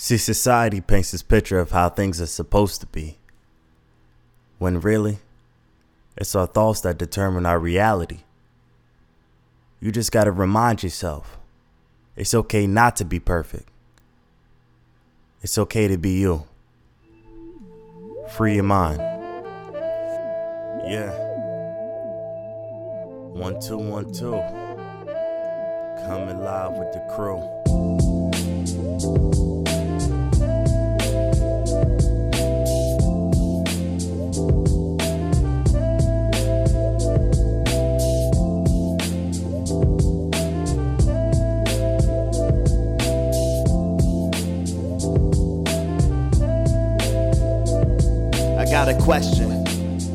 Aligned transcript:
See, 0.00 0.16
society 0.16 0.80
paints 0.80 1.10
this 1.10 1.24
picture 1.24 1.58
of 1.58 1.72
how 1.72 1.88
things 1.88 2.20
are 2.20 2.26
supposed 2.26 2.80
to 2.82 2.86
be. 2.86 3.18
When 4.58 4.80
really, 4.80 5.18
it's 6.16 6.36
our 6.36 6.46
thoughts 6.46 6.82
that 6.82 6.98
determine 6.98 7.44
our 7.44 7.58
reality. 7.58 8.20
You 9.80 9.90
just 9.90 10.12
gotta 10.12 10.30
remind 10.30 10.84
yourself 10.84 11.36
it's 12.14 12.32
okay 12.32 12.64
not 12.64 12.94
to 12.98 13.04
be 13.04 13.18
perfect. 13.18 13.68
It's 15.42 15.58
okay 15.58 15.88
to 15.88 15.98
be 15.98 16.20
you. 16.20 16.44
Free 18.36 18.54
your 18.54 18.62
mind. 18.62 19.00
Yeah. 20.86 21.10
One, 23.32 23.60
two, 23.60 23.78
one, 23.78 24.12
two. 24.12 24.40
Coming 26.06 26.38
live 26.38 26.74
with 26.74 26.92
the 26.92 27.04
crew. 27.16 27.42
Got 48.78 48.88
a 48.88 49.02
question. 49.02 49.50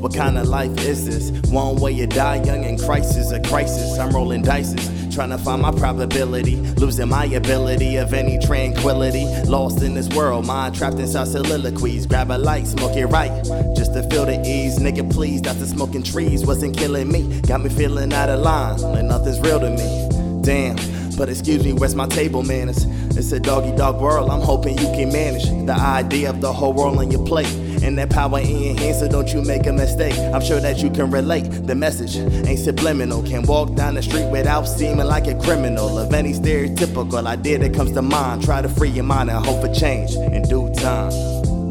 What 0.00 0.14
kind 0.14 0.38
of 0.38 0.48
life 0.48 0.78
is 0.78 1.04
this? 1.04 1.30
One 1.50 1.76
way 1.76 1.92
you 1.92 2.06
die 2.06 2.42
young 2.42 2.64
in 2.64 2.78
crisis, 2.78 3.30
a 3.30 3.38
crisis. 3.38 3.98
I'm 3.98 4.08
rolling 4.14 4.42
dices, 4.42 5.14
trying 5.14 5.28
to 5.28 5.36
find 5.36 5.60
my 5.60 5.72
probability. 5.72 6.56
Losing 6.80 7.10
my 7.10 7.26
ability 7.26 7.96
of 7.96 8.14
any 8.14 8.38
tranquility. 8.38 9.26
Lost 9.44 9.82
in 9.82 9.92
this 9.92 10.08
world, 10.08 10.46
mind 10.46 10.74
trapped 10.74 10.98
inside 10.98 11.28
soliloquies. 11.28 12.06
Grab 12.06 12.30
a 12.30 12.38
light, 12.38 12.66
smoke 12.66 12.96
it 12.96 13.04
right, 13.08 13.44
just 13.76 13.92
to 13.92 14.02
feel 14.08 14.24
the 14.24 14.40
ease. 14.40 14.78
Nigga, 14.78 15.12
please, 15.12 15.46
after 15.46 15.66
smoking 15.66 16.02
trees 16.02 16.46
wasn't 16.46 16.78
killing 16.78 17.12
me. 17.12 17.42
Got 17.42 17.60
me 17.60 17.68
feeling 17.68 18.10
out 18.14 18.30
of 18.30 18.40
line, 18.40 18.80
like 18.80 19.04
nothing's 19.04 19.38
real 19.40 19.60
to 19.60 19.68
me. 19.68 20.40
Damn. 20.40 20.76
But 21.18 21.28
excuse 21.28 21.62
me, 21.62 21.74
where's 21.74 21.94
my 21.94 22.06
table 22.06 22.42
manners? 22.42 22.84
It's 23.18 23.32
a 23.32 23.40
doggy 23.40 23.76
dog 23.76 24.00
world, 24.00 24.30
I'm 24.30 24.40
hoping 24.40 24.78
you 24.78 24.86
can 24.96 25.12
manage 25.12 25.44
the 25.44 25.74
idea 25.74 26.30
of 26.30 26.40
the 26.40 26.52
whole 26.52 26.72
world 26.72 26.98
on 26.98 27.10
your 27.10 27.24
plate. 27.26 27.65
And 27.86 27.96
that 27.98 28.10
power 28.10 28.40
in 28.40 28.60
your 28.60 28.76
hands, 28.76 28.98
so 28.98 29.06
don't 29.06 29.32
you 29.32 29.42
make 29.42 29.64
a 29.68 29.72
mistake. 29.72 30.18
I'm 30.34 30.42
sure 30.42 30.58
that 30.58 30.78
you 30.78 30.90
can 30.90 31.08
relate. 31.08 31.44
The 31.44 31.74
message 31.76 32.16
ain't 32.16 32.58
subliminal. 32.58 33.22
Can 33.22 33.42
walk 33.44 33.76
down 33.76 33.94
the 33.94 34.02
street 34.02 34.28
without 34.28 34.64
seeming 34.64 35.06
like 35.06 35.28
a 35.28 35.36
criminal. 35.36 35.96
Of 35.96 36.12
any 36.12 36.32
stereotypical 36.32 37.24
idea 37.26 37.58
that 37.58 37.74
comes 37.74 37.92
to 37.92 38.02
mind. 38.02 38.42
Try 38.42 38.60
to 38.60 38.68
free 38.68 38.90
your 38.90 39.04
mind 39.04 39.30
and 39.30 39.46
hope 39.46 39.60
for 39.60 39.72
change 39.72 40.16
in 40.16 40.42
due 40.42 40.68
time. 40.74 41.12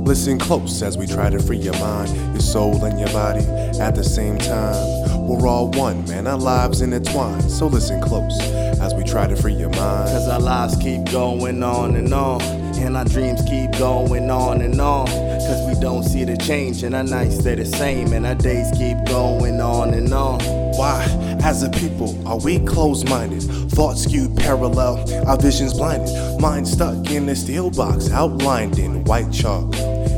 Listen 0.05 0.39
close 0.39 0.81
as 0.81 0.97
we 0.97 1.05
try 1.05 1.29
to 1.29 1.39
free 1.39 1.57
your 1.57 1.77
mind, 1.79 2.15
your 2.31 2.39
soul, 2.39 2.85
and 2.85 2.97
your 2.97 3.09
body 3.09 3.43
at 3.79 3.95
the 3.95 4.03
same 4.03 4.37
time. 4.37 5.27
We're 5.27 5.47
all 5.47 5.69
one, 5.71 6.07
man, 6.07 6.27
our 6.27 6.37
lives 6.37 6.81
intertwined. 6.81 7.49
So 7.51 7.67
listen 7.67 7.99
close 8.01 8.39
as 8.79 8.93
we 8.93 9.03
try 9.03 9.27
to 9.27 9.35
free 9.35 9.55
your 9.55 9.71
mind. 9.71 10.09
Cause 10.09 10.29
our 10.29 10.39
lives 10.39 10.77
keep 10.77 11.03
going 11.11 11.63
on 11.63 11.95
and 11.95 12.13
on. 12.13 12.41
And 12.75 12.95
our 12.95 13.05
dreams 13.05 13.41
keep 13.49 13.71
going 13.79 14.29
on 14.29 14.61
and 14.61 14.79
on. 14.79 15.07
Cause 15.45 15.67
we 15.67 15.79
don't 15.79 16.03
see 16.03 16.23
the 16.23 16.35
change, 16.37 16.81
and 16.81 16.95
our 16.95 17.03
nights 17.03 17.37
stay 17.37 17.53
the 17.53 17.65
same, 17.65 18.13
and 18.13 18.25
our 18.25 18.33
days 18.33 18.67
keep 18.77 18.97
going 19.05 19.61
on 19.61 19.93
and 19.93 20.11
on. 20.11 20.39
Why, 20.75 21.03
as 21.43 21.61
a 21.61 21.69
people, 21.69 22.17
are 22.27 22.39
we 22.39 22.59
closed 22.65 23.07
minded? 23.07 23.43
Thoughts 23.71 24.03
skewed 24.03 24.35
parallel, 24.35 24.97
our 25.27 25.37
visions 25.37 25.73
blinded. 25.75 26.41
Mind 26.41 26.67
stuck 26.67 27.11
in 27.11 27.29
a 27.29 27.35
steel 27.35 27.69
box, 27.69 28.11
outlined 28.11 28.79
in 28.79 29.03
white 29.03 29.31
chalk. 29.31 29.71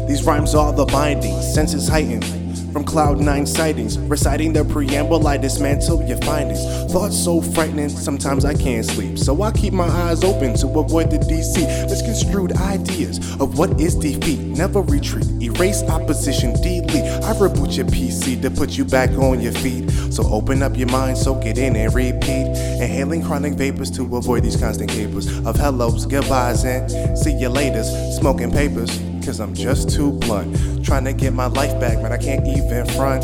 These 0.07 0.23
rhymes 0.23 0.55
are 0.55 0.71
the 0.71 0.85
binding, 0.85 1.41
senses 1.41 1.89
heightened. 1.89 2.46
From 2.77 2.85
cloud 2.85 3.19
nine 3.19 3.47
sightings, 3.47 3.97
reciting 3.97 4.53
the 4.53 4.63
preamble, 4.63 5.25
I 5.25 5.37
dismantle 5.37 6.03
your 6.03 6.19
findings. 6.19 6.63
Thoughts 6.93 7.17
so 7.17 7.41
frightening, 7.41 7.89
sometimes 7.89 8.45
I 8.45 8.53
can't 8.53 8.85
sleep. 8.85 9.17
So 9.17 9.41
I 9.41 9.51
keep 9.51 9.73
my 9.73 9.87
eyes 9.87 10.23
open 10.23 10.53
to 10.57 10.67
avoid 10.67 11.09
the 11.09 11.17
DC. 11.17 11.89
Misconstrued 11.89 12.51
ideas 12.51 13.17
of 13.41 13.57
what 13.57 13.81
is 13.81 13.95
defeat. 13.95 14.41
Never 14.41 14.83
retreat, 14.83 15.25
erase 15.41 15.81
opposition, 15.85 16.53
delete. 16.61 16.91
I 17.23 17.33
reboot 17.33 17.75
your 17.75 17.87
PC 17.87 18.43
to 18.43 18.51
put 18.51 18.77
you 18.77 18.85
back 18.85 19.09
on 19.17 19.41
your 19.41 19.53
feet. 19.53 19.89
So 20.13 20.23
open 20.31 20.61
up 20.61 20.77
your 20.77 20.89
mind, 20.89 21.17
soak 21.17 21.47
it 21.47 21.57
in 21.57 21.75
and 21.75 21.91
repeat. 21.95 22.45
Inhaling 22.79 23.23
chronic 23.23 23.53
vapors 23.53 23.89
to 23.97 24.03
avoid 24.17 24.43
these 24.43 24.55
constant 24.55 24.91
capers 24.91 25.25
of 25.47 25.55
hellos, 25.55 26.05
goodbyes, 26.05 26.63
and 26.63 27.17
see 27.17 27.31
you 27.31 27.49
laters. 27.49 27.89
Smoking 28.19 28.51
papers 28.51 29.01
cause 29.25 29.39
I'm 29.41 29.55
just 29.55 29.89
too 29.89 30.11
blunt. 30.11 30.76
Trying 30.87 31.03
to 31.03 31.11
get 31.11 31.33
my 31.33 31.47
life 31.47 31.77
back, 31.81 32.01
man, 32.01 32.13
I 32.13 32.17
can't 32.17 32.47
even 32.47 32.85
front. 32.85 33.21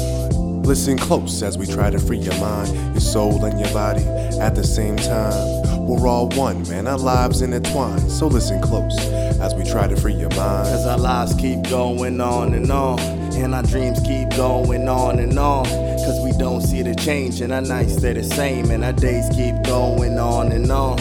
Listen 0.67 0.97
close 0.97 1.41
as 1.41 1.57
we 1.57 1.65
try 1.65 1.89
to 1.89 1.97
free 1.97 2.17
your 2.17 2.37
mind, 2.37 2.75
your 2.91 2.99
soul, 2.99 3.45
and 3.45 3.57
your 3.57 3.71
body 3.71 4.03
at 4.41 4.53
the 4.53 4.65
same 4.65 4.97
time. 4.97 5.87
We're 5.87 6.05
all 6.05 6.27
one, 6.31 6.67
man, 6.67 6.87
our 6.87 6.97
lives 6.97 7.41
intertwined. 7.41 8.11
So 8.11 8.27
listen 8.27 8.61
close 8.61 8.93
as 9.39 9.55
we 9.55 9.63
try 9.63 9.87
to 9.87 9.95
free 9.95 10.13
your 10.13 10.29
mind. 10.31 10.67
Cause 10.67 10.85
our 10.85 10.97
lives 10.97 11.35
keep 11.35 11.63
going 11.69 12.19
on 12.19 12.53
and 12.53 12.69
on. 12.69 12.99
And 12.99 13.55
our 13.55 13.63
dreams 13.63 14.01
keep 14.01 14.29
going 14.31 14.89
on 14.89 15.19
and 15.19 15.39
on. 15.39 15.63
Cause 15.63 16.21
we 16.21 16.37
don't 16.37 16.59
see 16.59 16.81
the 16.81 16.93
change, 16.95 17.39
and 17.39 17.53
our 17.53 17.61
nights 17.61 17.95
stay 17.95 18.11
the 18.11 18.23
same, 18.25 18.71
and 18.71 18.83
our 18.83 18.91
days 18.91 19.29
keep 19.33 19.55
going 19.63 20.19
on 20.19 20.51
and 20.51 20.69
on. 20.69 20.97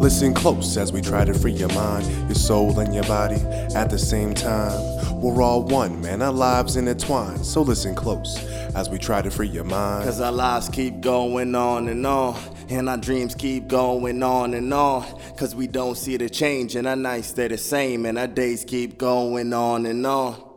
Listen 0.00 0.32
close 0.32 0.78
as 0.78 0.92
we 0.92 1.02
try 1.02 1.26
to 1.26 1.34
free 1.34 1.52
your 1.52 1.72
mind, 1.74 2.06
your 2.26 2.36
soul, 2.36 2.78
and 2.78 2.94
your 2.94 3.04
body 3.04 3.42
at 3.74 3.90
the 3.90 3.98
same 3.98 4.32
time. 4.32 4.80
We're 5.20 5.42
all 5.42 5.64
one, 5.64 6.00
man, 6.00 6.22
our 6.22 6.32
lives 6.32 6.76
intertwined. 6.76 7.44
So 7.44 7.62
listen 7.62 7.96
close 7.96 8.38
as 8.76 8.88
we 8.88 8.98
try 8.98 9.20
to 9.20 9.30
free 9.32 9.48
your 9.48 9.64
mind. 9.64 10.04
Cause 10.04 10.20
our 10.20 10.30
lives 10.30 10.68
keep 10.68 11.00
going 11.00 11.56
on 11.56 11.88
and 11.88 12.06
on. 12.06 12.40
And 12.68 12.88
our 12.88 12.98
dreams 12.98 13.34
keep 13.34 13.66
going 13.66 14.22
on 14.22 14.54
and 14.54 14.72
on. 14.72 15.04
Cause 15.36 15.56
we 15.56 15.66
don't 15.66 15.96
see 15.96 16.16
the 16.16 16.30
change, 16.30 16.76
and 16.76 16.86
our 16.86 16.94
nights 16.94 17.28
stay 17.28 17.48
the 17.48 17.58
same, 17.58 18.06
and 18.06 18.16
our 18.16 18.28
days 18.28 18.64
keep 18.64 18.96
going 18.96 19.52
on 19.52 19.86
and 19.86 20.06
on. 20.06 20.47